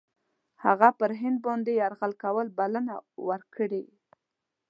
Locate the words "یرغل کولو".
1.81-2.55